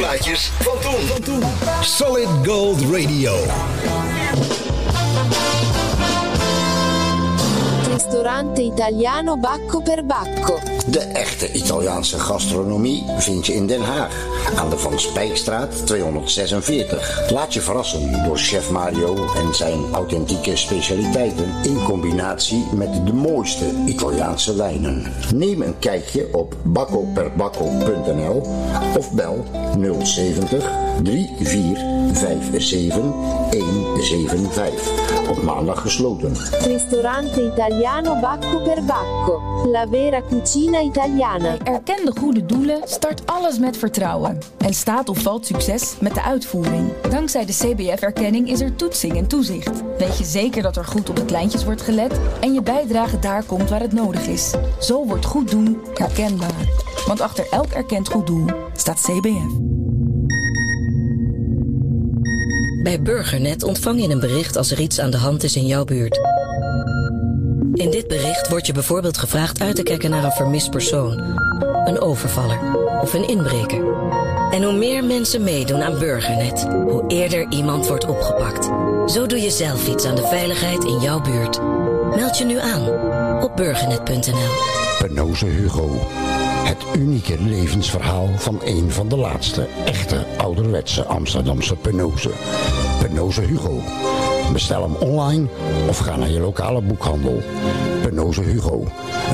Plaatjes 0.00 0.50
van 0.60 0.78
toen. 1.24 1.42
Solid 1.80 2.28
Gold 2.46 2.80
Radio. 2.80 4.19
Italiano 8.30 9.36
Bacco 9.36 9.80
per 9.80 10.04
Bacco. 10.04 10.58
De 10.86 11.00
echte 11.00 11.52
Italiaanse 11.52 12.18
gastronomie 12.18 13.04
vind 13.18 13.46
je 13.46 13.54
in 13.54 13.66
Den 13.66 13.82
Haag. 13.82 14.26
Aan 14.56 14.70
de 14.70 14.78
Van 14.78 15.00
Spijkstraat 15.00 15.86
246. 15.86 17.30
Laat 17.30 17.54
je 17.54 17.60
verrassen 17.60 18.24
door 18.24 18.38
chef 18.38 18.70
Mario 18.70 19.16
en 19.36 19.54
zijn 19.54 19.92
authentieke 19.92 20.56
specialiteiten 20.56 21.52
in 21.62 21.82
combinatie 21.84 22.66
met 22.74 23.06
de 23.06 23.12
mooiste 23.12 23.64
Italiaanse 23.86 24.56
wijnen. 24.56 25.12
Neem 25.34 25.62
een 25.62 25.78
kijkje 25.78 26.28
op 26.32 26.56
baccoperbacco.nl 26.62 28.42
of 28.98 29.12
bel 29.12 29.44
070 30.02 30.70
3457 31.02 33.02
175. 33.50 35.09
Op 35.30 35.42
maandag 35.42 35.80
gesloten. 35.80 36.36
Ristorante 36.50 37.42
italiano 37.42 38.20
Bacco 38.20 38.58
per 38.62 38.84
Bacco. 38.84 39.40
La 39.66 39.88
vera 39.88 40.22
cucina 40.22 40.80
italiana. 40.80 41.56
Erken 41.64 42.04
de 42.04 42.12
goede 42.20 42.46
doelen, 42.46 42.80
start 42.84 43.22
alles 43.26 43.58
met 43.58 43.76
vertrouwen. 43.76 44.38
En 44.58 44.74
staat 44.74 45.08
of 45.08 45.18
valt 45.18 45.46
succes 45.46 45.94
met 46.00 46.14
de 46.14 46.22
uitvoering. 46.22 46.92
Dankzij 47.10 47.44
de 47.44 47.52
CBF-erkenning 47.52 48.48
is 48.50 48.60
er 48.60 48.76
toetsing 48.76 49.16
en 49.16 49.26
toezicht. 49.26 49.82
Weet 49.98 50.18
je 50.18 50.24
zeker 50.24 50.62
dat 50.62 50.76
er 50.76 50.84
goed 50.84 51.10
op 51.10 51.16
de 51.16 51.24
kleintjes 51.24 51.64
wordt 51.64 51.82
gelet 51.82 52.20
en 52.40 52.52
je 52.52 52.62
bijdrage 52.62 53.18
daar 53.18 53.44
komt 53.44 53.70
waar 53.70 53.80
het 53.80 53.92
nodig 53.92 54.26
is. 54.26 54.54
Zo 54.80 55.06
wordt 55.06 55.24
goed 55.24 55.50
doen 55.50 55.80
herkenbaar. 55.94 56.68
Want 57.06 57.20
achter 57.20 57.46
elk 57.50 57.70
erkend 57.70 58.08
goed 58.08 58.26
doel 58.26 58.46
staat 58.72 59.00
CBF. 59.00 59.79
Bij 62.82 63.02
Burgernet 63.02 63.62
ontvang 63.62 64.02
je 64.02 64.08
een 64.08 64.20
bericht 64.20 64.56
als 64.56 64.70
er 64.70 64.80
iets 64.80 65.00
aan 65.00 65.10
de 65.10 65.16
hand 65.16 65.42
is 65.42 65.56
in 65.56 65.66
jouw 65.66 65.84
buurt. 65.84 66.20
In 67.72 67.90
dit 67.90 68.08
bericht 68.08 68.48
wordt 68.48 68.66
je 68.66 68.72
bijvoorbeeld 68.72 69.18
gevraagd 69.18 69.60
uit 69.60 69.76
te 69.76 69.82
kijken 69.82 70.10
naar 70.10 70.24
een 70.24 70.32
vermist 70.32 70.70
persoon, 70.70 71.18
een 71.84 72.00
overvaller 72.00 72.58
of 73.02 73.14
een 73.14 73.28
inbreker. 73.28 73.84
En 74.50 74.62
hoe 74.62 74.72
meer 74.72 75.04
mensen 75.04 75.42
meedoen 75.42 75.82
aan 75.82 75.98
Burgernet, 75.98 76.62
hoe 76.62 77.04
eerder 77.08 77.46
iemand 77.50 77.86
wordt 77.86 78.06
opgepakt. 78.06 78.64
Zo 79.10 79.26
doe 79.26 79.40
je 79.40 79.50
zelf 79.50 79.88
iets 79.88 80.04
aan 80.04 80.16
de 80.16 80.26
veiligheid 80.26 80.84
in 80.84 81.00
jouw 81.00 81.20
buurt. 81.20 81.60
Meld 82.16 82.38
je 82.38 82.44
nu 82.44 82.58
aan 82.58 82.88
op 83.42 83.56
burgernet.nl. 83.56 84.48
Penoze 84.98 85.46
Hugo. 85.46 85.98
Het 86.70 87.00
unieke 87.00 87.36
levensverhaal 87.42 88.28
van 88.36 88.60
een 88.64 88.90
van 88.90 89.08
de 89.08 89.16
laatste 89.16 89.66
echte 89.84 90.26
ouderwetse 90.36 91.04
Amsterdamse 91.04 91.76
Penoze. 91.76 92.30
Penoze 93.00 93.40
Hugo. 93.40 93.82
Bestel 94.52 94.82
hem 94.82 94.94
online 94.94 95.46
of 95.88 95.98
ga 95.98 96.16
naar 96.16 96.30
je 96.30 96.40
lokale 96.40 96.82
boekhandel. 96.82 97.42
Penoze 98.02 98.42
Hugo. 98.42 98.84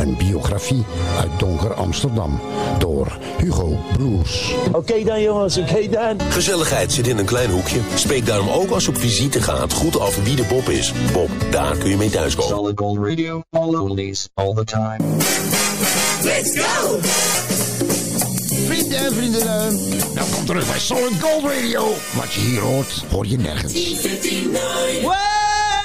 Een 0.01 0.17
biografie 0.17 0.85
uit 1.21 1.31
donker 1.39 1.75
Amsterdam. 1.75 2.41
Door 2.79 3.19
Hugo 3.39 3.79
Broers. 3.93 4.55
Oké 4.73 5.05
dan 5.05 5.23
jongens, 5.23 5.59
oké 5.59 5.89
dan. 5.89 6.21
Gezelligheid 6.21 6.93
zit 6.93 7.07
in 7.07 7.19
een 7.19 7.25
klein 7.25 7.51
hoekje. 7.51 7.81
Spreek 7.95 8.27
daarom 8.27 8.49
ook 8.49 8.71
als 8.71 8.85
je 8.85 8.91
op 8.91 8.97
visite 8.97 9.43
gaat 9.43 9.73
goed 9.73 9.99
af 9.99 10.25
wie 10.25 10.37
de 10.37 10.45
Bob 10.49 10.69
is. 10.69 10.93
Bob, 11.13 11.31
daar 11.51 11.77
kun 11.77 11.91
je 11.91 11.97
mee 11.97 12.11
thuiskomen. 12.11 12.57
Solid 12.57 12.79
Gold 12.79 12.99
Radio, 13.09 13.43
all 13.51 13.75
oldies, 13.75 14.29
all 14.35 14.55
the 14.55 14.65
time. 14.65 15.56
Let's 16.27 16.59
go! 16.59 16.99
Vrienden 18.67 18.99
en 18.99 19.15
vriendinnen, 19.15 19.79
welkom 20.15 20.45
terug 20.47 20.67
bij 20.67 20.79
Solid 20.79 21.13
Gold 21.21 21.45
Radio. 21.45 21.95
Wat 22.15 22.33
je 22.33 22.41
hier 22.41 22.61
hoort, 22.61 23.05
hoor 23.11 23.27
je 23.27 23.39
nergens. 23.39 23.73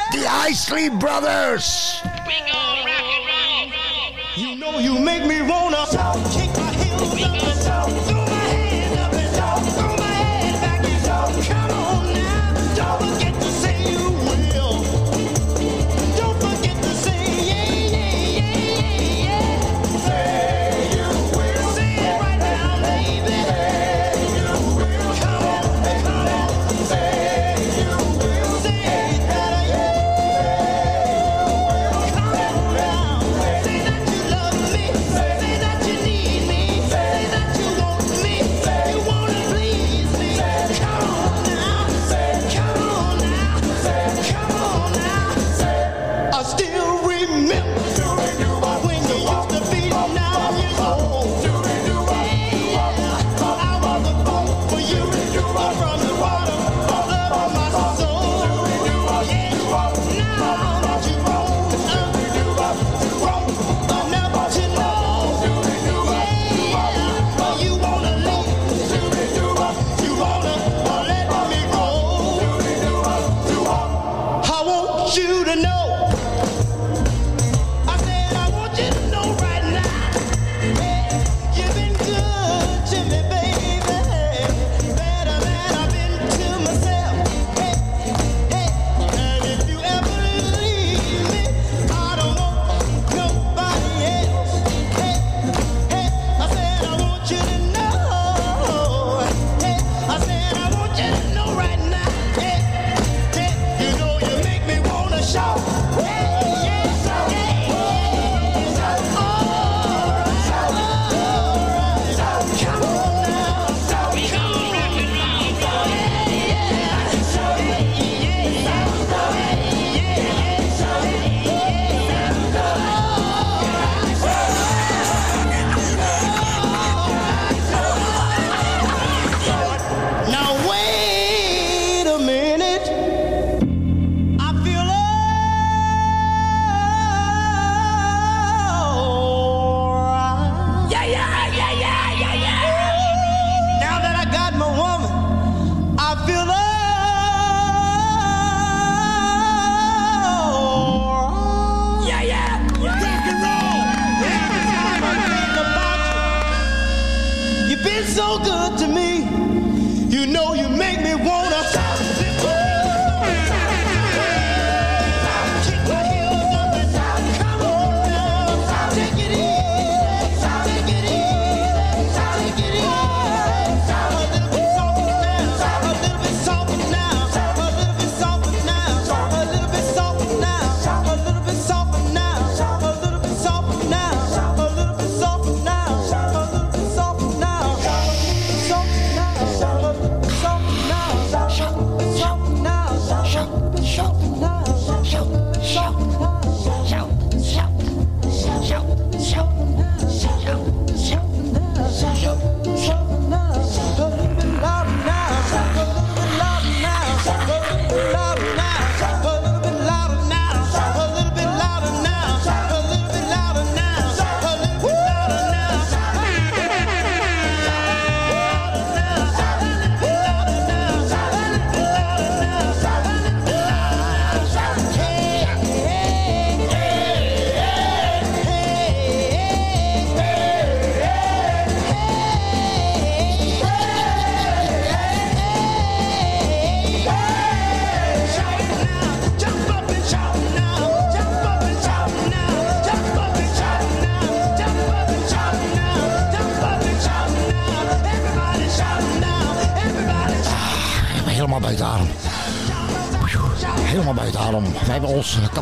The 0.10 0.46
Isley 0.50 0.92
Brothers! 0.98 2.02
You 4.36 4.56
know 4.58 4.80
you 4.80 5.00
make 5.00 5.26
me 5.26 5.46
wanna 5.48 5.86
kick 6.34 6.58
my 6.58 6.72
heels 6.72 7.66
up 7.66 8.10
and 8.10 8.21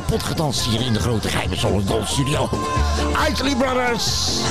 kapot 0.10 0.28
gedanst 0.28 0.66
hier 0.66 0.82
in 0.82 0.93
de 0.93 0.99
grote 0.99 1.30
geheime 1.30 1.55
Solid 1.55 1.88
Gold 1.88 2.07
studio. 2.07 2.49
Isley 3.32 3.55
Brothers! 3.55 4.41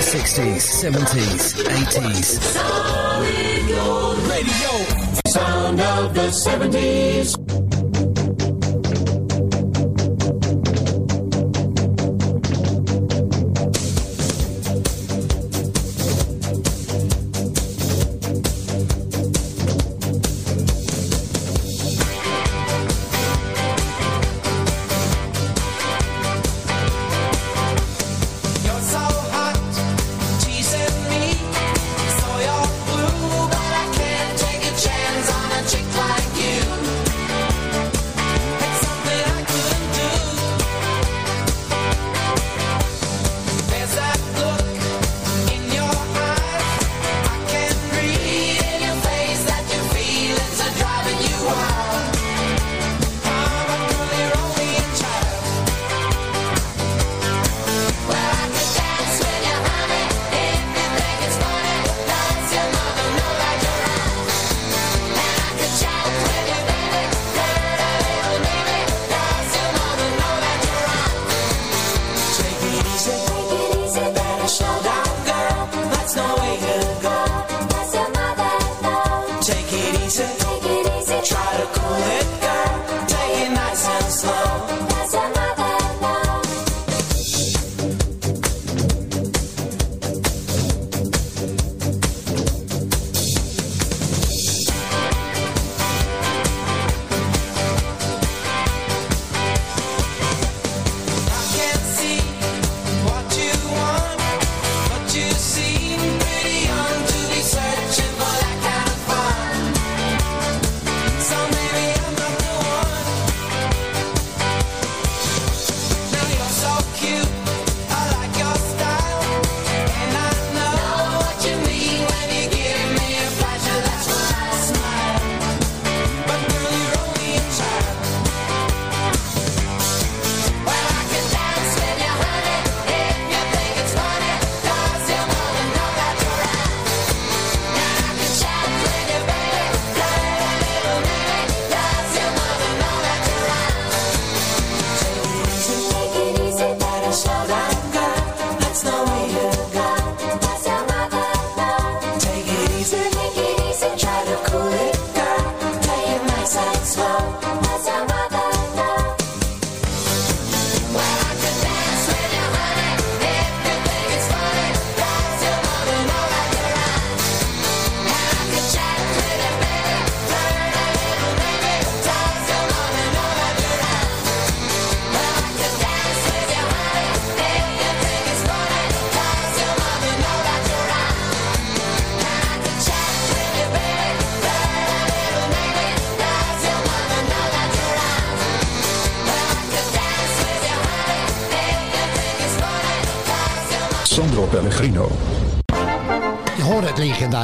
Sixties, 0.00 0.78
seventies, 0.78 1.54
eighties. 1.54 2.38
Solid 2.52 3.66
Gold 3.68 4.18
Radio. 4.26 4.70
Sound 5.26 5.80
of 5.80 6.14
the 6.14 6.30
70s. 6.30 7.65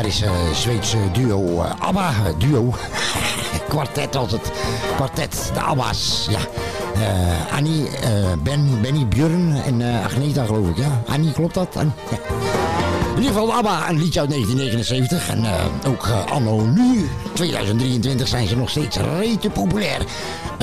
Legendarische 0.02 0.54
Zweedse 0.54 0.98
duo 1.12 1.62
eh, 1.62 1.70
ABBA. 1.78 2.08
eh, 2.08 2.32
duo. 2.38 2.74
Kwartet 3.68 4.14
was 4.14 4.32
het. 4.32 4.52
Kwartet, 4.94 5.50
de 5.54 5.60
ABBA's. 5.60 6.26
Ja. 6.30 6.38
Eh, 6.94 7.56
Annie, 7.56 7.88
eh, 7.88 8.10
ben, 8.42 8.80
Benny, 8.80 9.06
Björn 9.06 9.62
en 9.66 10.02
Agneta 10.04 10.44
geloof 10.44 10.68
ik. 10.68 10.76
Ja. 10.76 11.02
Annie, 11.06 11.32
klopt 11.32 11.54
dat? 11.54 11.68
Ja. 11.74 11.80
In 11.80 13.22
ieder 13.28 13.32
geval 13.40 13.52
ABBA, 13.54 13.88
een 13.88 13.98
liedje 13.98 14.20
uit 14.20 14.28
1979. 14.30 15.28
En 15.28 15.44
ook 15.86 16.08
anno 16.30 16.60
nu, 16.60 17.08
2023, 17.32 18.28
zijn 18.28 18.46
ze 18.46 18.56
nog 18.56 18.70
steeds 18.70 18.96
rete 18.96 19.50
populair. 19.50 20.00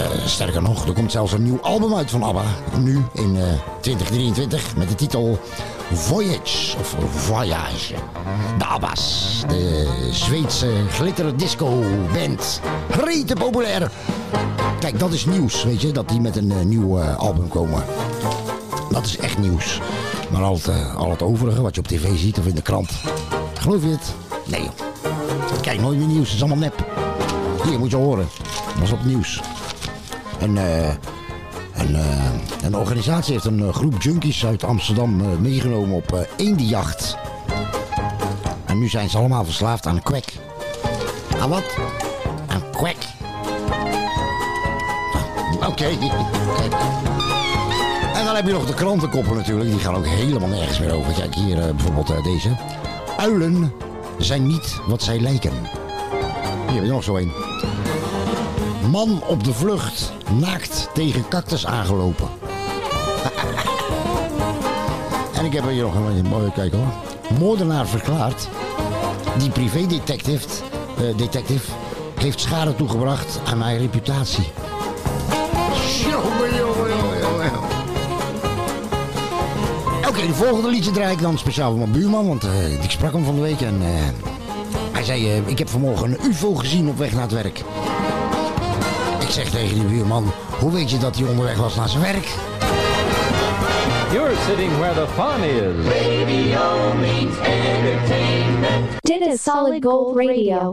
Eh, 0.03 0.25
sterker 0.25 0.61
nog, 0.61 0.85
er 0.85 0.93
komt 0.93 1.11
zelfs 1.11 1.31
een 1.31 1.43
nieuw 1.43 1.59
album 1.61 1.95
uit 1.95 2.11
van 2.11 2.23
ABBA. 2.23 2.43
Nu 2.77 3.03
in 3.13 3.37
eh, 3.37 3.43
2023 3.81 4.75
met 4.75 4.89
de 4.89 4.95
titel 4.95 5.39
Voyage 5.93 6.77
of 6.77 6.95
Voyage. 7.11 7.93
De 8.57 8.65
ABBA's, 8.65 9.41
de 9.47 9.87
Zweedse 10.11 10.71
glitter 10.89 11.37
disco 11.37 11.83
band. 12.13 12.61
Rete 12.89 13.33
populair. 13.33 13.91
Kijk, 14.79 14.99
dat 14.99 15.13
is 15.13 15.25
nieuws, 15.25 15.63
weet 15.63 15.81
je, 15.81 15.91
dat 15.91 16.09
die 16.09 16.21
met 16.21 16.35
een 16.35 16.51
eh, 16.51 16.65
nieuw 16.65 16.99
eh, 16.99 17.17
album 17.17 17.47
komen. 17.47 17.83
Dat 18.89 19.05
is 19.05 19.17
echt 19.17 19.37
nieuws. 19.37 19.79
Maar 20.31 20.43
al 20.43 20.53
het, 20.53 20.67
eh, 20.67 20.95
al 20.95 21.09
het 21.09 21.21
overige 21.21 21.61
wat 21.61 21.75
je 21.75 21.81
op 21.81 21.87
tv 21.87 22.17
ziet 22.17 22.37
of 22.39 22.45
in 22.45 22.55
de 22.55 22.61
krant. 22.61 22.91
Geloof 23.53 23.83
je 23.83 23.89
het? 23.89 24.13
Nee. 24.45 24.69
Kijk 25.61 25.81
nooit 25.81 25.97
meer 25.97 26.07
nieuws, 26.07 26.27
het 26.27 26.35
is 26.35 26.41
allemaal 26.41 26.57
nep. 26.57 26.85
Hier 27.63 27.79
moet 27.79 27.89
je 27.89 27.95
horen. 27.95 28.27
Dat 28.67 28.79
was 28.79 28.91
op 28.91 29.05
nieuws. 29.05 29.41
En, 30.39 30.57
eh, 30.57 30.87
een, 31.73 31.95
eh, 31.95 32.63
een 32.63 32.75
organisatie 32.75 33.33
heeft 33.33 33.45
een 33.45 33.63
eh, 33.63 33.73
groep 33.73 34.01
junkies 34.01 34.45
uit 34.45 34.63
Amsterdam 34.63 35.41
meegenomen 35.41 35.95
op 35.95 36.27
eendenjacht. 36.37 37.17
En 38.65 38.79
nu 38.79 38.87
zijn 38.87 39.09
ze 39.09 39.17
allemaal 39.17 39.43
verslaafd 39.43 39.85
aan 39.85 40.03
kwek. 40.03 40.33
Aan 41.39 41.49
wat? 41.49 41.77
Aan 42.47 42.63
kwek. 42.71 42.97
Oké, 45.67 45.73
kijk. 46.57 46.73
En 48.13 48.25
dan 48.25 48.35
heb 48.35 48.45
je 48.45 48.51
nog 48.51 48.65
de 48.65 48.73
krantenkoppen 48.73 49.35
natuurlijk. 49.35 49.69
Die 49.69 49.79
gaan 49.79 49.95
ook 49.95 50.05
helemaal 50.05 50.49
nergens 50.49 50.79
meer 50.79 50.93
over. 50.93 51.13
Kijk, 51.13 51.35
hier 51.35 51.55
bijvoorbeeld 51.75 52.23
deze. 52.23 52.49
Uilen 53.17 53.71
zijn 54.17 54.47
niet 54.47 54.79
wat 54.87 55.01
zij 55.01 55.19
lijken. 55.19 55.53
Hier 56.67 56.75
heb 56.75 56.83
je 56.83 56.89
nog 56.89 57.03
zo 57.03 57.17
een. 57.17 57.48
Man 58.91 59.21
op 59.27 59.43
de 59.43 59.53
vlucht, 59.53 60.11
naakt 60.39 60.89
tegen 60.93 61.27
cactus 61.27 61.65
aangelopen. 61.65 62.27
en 65.37 65.45
ik 65.45 65.53
heb 65.53 65.69
hier 65.69 65.83
nog 65.83 65.95
een 65.95 66.25
mooie 66.25 66.51
kijk 66.51 66.73
hoor. 66.73 66.93
Moordenaar 67.39 67.87
verklaard. 67.87 68.47
Die 69.37 69.49
privédetective 69.49 70.47
eh, 70.97 71.17
detective 71.17 71.71
heeft 72.19 72.39
schade 72.39 72.75
toegebracht 72.75 73.39
aan 73.45 73.57
mijn 73.57 73.77
reputatie. 73.77 74.47
Jongen, 76.09 76.55
jongen, 76.55 76.89
jongen, 76.89 77.19
jongen. 77.19 77.51
Oké, 80.07 80.27
de 80.27 80.33
volgende 80.33 80.69
liedje 80.69 80.91
draai 80.91 81.13
ik 81.13 81.21
dan 81.21 81.37
speciaal 81.37 81.69
voor 81.69 81.79
mijn 81.79 81.91
buurman, 81.91 82.27
want 82.27 82.43
eh, 82.43 82.83
ik 82.83 82.91
sprak 82.91 83.13
hem 83.13 83.23
van 83.23 83.35
de 83.35 83.41
week 83.41 83.61
en 83.61 83.81
eh, 83.81 83.89
hij 84.91 85.03
zei, 85.03 85.41
ik 85.45 85.57
heb 85.57 85.69
vanmorgen 85.69 86.11
een 86.11 86.29
ufo 86.29 86.55
gezien 86.55 86.89
op 86.89 86.97
weg 86.97 87.11
naar 87.11 87.21
het 87.21 87.31
werk. 87.31 87.63
Ik 89.29 89.35
zeg 89.35 89.49
tegen 89.49 89.75
die 89.75 89.83
buurman, 89.83 90.31
hoe 90.59 90.71
weet 90.71 90.91
je 90.91 90.97
dat 90.97 91.15
hij 91.15 91.27
onderweg 91.27 91.57
was 91.57 91.75
naar 91.75 91.89
zijn 91.89 92.01
werk? 92.01 92.35
You're 94.11 94.35
sitting 94.47 94.77
where 94.77 94.93
the 94.93 95.07
fun 95.15 95.43
is. 95.43 95.85
Radio 95.85 96.93
means 96.99 97.37
entertainment. 97.37 98.89
Dit 98.99 99.21
is 99.21 99.43
Solid 99.43 99.83
Gold 99.85 100.15
Radio. 100.15 100.71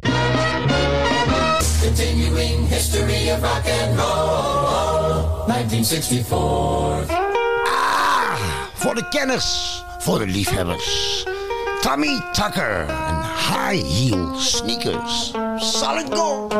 Continuing 1.82 2.68
history 2.68 3.30
of 3.30 3.40
rock 3.40 3.66
and 3.82 3.98
roll. 3.98 5.46
1964. 5.46 7.16
Voor 8.74 8.94
de 8.94 9.08
kenners, 9.08 9.82
voor 9.98 10.18
de 10.18 10.26
liefhebbers. 10.26 11.24
Tommy 11.80 12.22
Tucker 12.32 12.86
en 12.88 13.20
High 13.36 13.86
Heel 13.86 14.28
Sneakers. 14.36 15.32
Solid 15.56 16.06
Gold. 16.14 16.54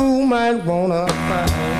Fool 0.00 0.24
might 0.24 0.64
wanna 0.64 1.06
find. 1.28 1.79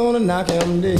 Gonna 0.00 0.20
knock 0.20 0.48
him 0.48 0.80
dead. 0.80 0.98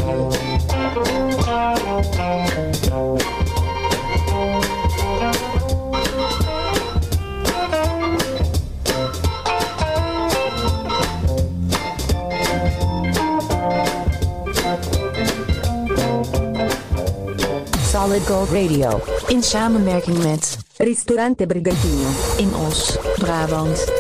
Solid 17.83 18.27
Gold 18.27 18.51
Radio. 18.51 19.01
In 19.29 19.43
samenwerking 19.43 20.23
met 20.23 20.59
Ristorante 20.77 21.47
Brigantino 21.47 22.09
in 22.37 22.55
Os, 22.55 22.97
Brabant. 23.19 23.93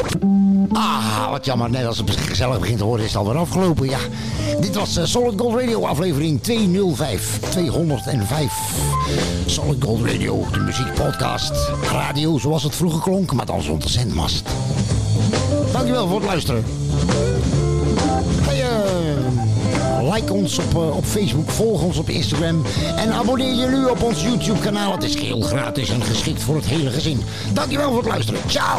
Ah, 0.73 1.31
wat 1.31 1.45
jammer. 1.45 1.71
Net 1.71 1.87
als 1.87 1.99
het 1.99 2.11
gezellig 2.11 2.61
begint 2.61 2.79
te 2.79 2.85
worden 2.85 3.07
is 3.07 3.13
het 3.13 3.21
alweer 3.21 3.41
afgelopen. 3.41 3.89
Ja, 3.89 3.99
dit 4.61 4.75
was 4.75 4.97
eh, 4.97 5.05
Solid 5.05 5.41
Gold 5.41 5.61
Radio 5.61 5.87
aflevering 5.87 6.43
205. 6.43 7.39
205. 7.51 8.53
Solid 9.47 9.85
Gold 9.85 10.05
Radio, 10.05 10.45
de 10.53 10.59
muziekpodcast. 10.59 11.53
Radio 11.91 12.39
zoals 12.39 12.63
het 12.63 12.75
vroeger 12.75 13.01
klonk, 13.01 13.33
maar 13.33 13.47
dan 13.47 13.63
zonder 13.63 13.89
zendmast. 13.89 14.49
Dankjewel 15.73 16.09
voor 16.09 16.21
het 16.21 16.29
luisteren. 16.29 16.65
Hey, 18.41 18.63
eh, 18.63 20.13
like 20.15 20.33
ons 20.33 20.59
op, 20.59 20.75
eh, 20.75 20.97
op 20.97 21.05
Facebook, 21.05 21.51
volg 21.51 21.83
ons 21.83 21.99
op 21.99 22.09
Instagram 22.09 22.65
en 22.97 23.13
abonneer 23.13 23.55
je 23.55 23.67
nu 23.67 23.85
op 23.85 24.03
ons 24.03 24.23
YouTube 24.23 24.61
kanaal. 24.61 24.93
Het 24.93 25.03
is 25.03 25.15
geheel 25.15 25.41
gratis 25.41 25.91
en 25.91 26.03
geschikt 26.03 26.43
voor 26.43 26.57
het 26.57 26.67
hele 26.67 26.91
gezin. 26.91 27.23
Dankjewel 27.53 27.89
voor 27.89 28.03
het 28.03 28.09
luisteren. 28.09 28.41
Ciao! 28.47 28.79